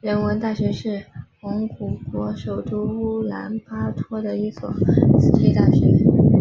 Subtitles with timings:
[0.00, 1.06] 人文大学是
[1.40, 4.68] 蒙古国首都乌兰巴托的一所
[5.20, 5.86] 私立大学。